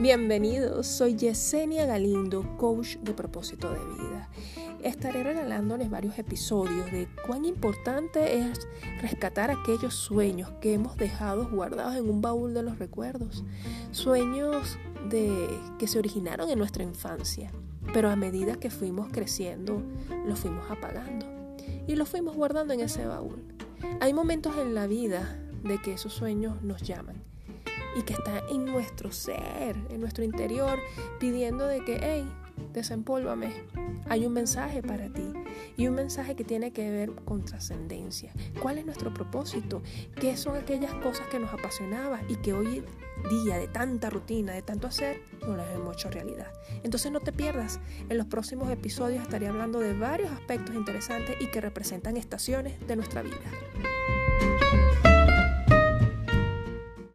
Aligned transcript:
Bienvenidos, 0.00 0.86
soy 0.86 1.14
Yesenia 1.14 1.84
Galindo, 1.84 2.56
coach 2.56 2.96
de 3.02 3.12
propósito 3.12 3.68
de 3.68 3.80
vida. 3.80 4.30
Estaré 4.82 5.22
regalándoles 5.22 5.90
varios 5.90 6.18
episodios 6.18 6.90
de 6.90 7.06
cuán 7.26 7.44
importante 7.44 8.38
es 8.38 8.66
rescatar 9.02 9.50
aquellos 9.50 9.92
sueños 9.92 10.52
que 10.62 10.72
hemos 10.72 10.96
dejado 10.96 11.50
guardados 11.50 11.96
en 11.96 12.08
un 12.08 12.22
baúl 12.22 12.54
de 12.54 12.62
los 12.62 12.78
recuerdos. 12.78 13.44
Sueños 13.90 14.78
de 15.10 15.50
que 15.78 15.86
se 15.86 15.98
originaron 15.98 16.48
en 16.48 16.58
nuestra 16.58 16.82
infancia, 16.82 17.52
pero 17.92 18.08
a 18.08 18.16
medida 18.16 18.56
que 18.56 18.70
fuimos 18.70 19.10
creciendo, 19.12 19.82
los 20.26 20.38
fuimos 20.38 20.70
apagando 20.70 21.26
y 21.86 21.94
los 21.94 22.08
fuimos 22.08 22.36
guardando 22.36 22.72
en 22.72 22.80
ese 22.80 23.04
baúl. 23.04 23.44
Hay 24.00 24.14
momentos 24.14 24.56
en 24.56 24.74
la 24.74 24.86
vida 24.86 25.38
de 25.62 25.76
que 25.76 25.92
esos 25.92 26.14
sueños 26.14 26.62
nos 26.62 26.80
llaman 26.80 27.29
y 27.96 28.02
que 28.02 28.12
está 28.12 28.42
en 28.48 28.64
nuestro 28.64 29.12
ser, 29.12 29.76
en 29.88 30.00
nuestro 30.00 30.24
interior, 30.24 30.78
pidiendo 31.18 31.66
de 31.66 31.84
que, 31.84 31.98
hey, 32.02 32.28
desempólvame. 32.72 33.52
Hay 34.08 34.26
un 34.26 34.32
mensaje 34.32 34.82
para 34.82 35.08
ti 35.12 35.32
y 35.76 35.86
un 35.86 35.94
mensaje 35.94 36.34
que 36.34 36.44
tiene 36.44 36.72
que 36.72 36.90
ver 36.90 37.12
con 37.24 37.44
trascendencia. 37.44 38.32
¿Cuál 38.60 38.78
es 38.78 38.86
nuestro 38.86 39.12
propósito? 39.12 39.82
¿Qué 40.16 40.36
son 40.36 40.56
aquellas 40.56 40.92
cosas 40.94 41.26
que 41.28 41.38
nos 41.38 41.52
apasionaban 41.52 42.28
y 42.28 42.36
que 42.36 42.52
hoy 42.52 42.84
día 43.28 43.58
de 43.58 43.68
tanta 43.68 44.10
rutina, 44.10 44.52
de 44.52 44.62
tanto 44.62 44.86
hacer, 44.86 45.22
no 45.46 45.56
las 45.56 45.68
hemos 45.74 45.96
hecho 45.96 46.10
realidad? 46.10 46.52
Entonces 46.82 47.12
no 47.12 47.20
te 47.20 47.32
pierdas. 47.32 47.80
En 48.08 48.18
los 48.18 48.26
próximos 48.26 48.70
episodios 48.70 49.22
estaré 49.22 49.48
hablando 49.48 49.78
de 49.80 49.94
varios 49.94 50.30
aspectos 50.30 50.74
interesantes 50.74 51.36
y 51.40 51.46
que 51.46 51.60
representan 51.60 52.16
estaciones 52.16 52.84
de 52.86 52.96
nuestra 52.96 53.22
vida. 53.22 53.36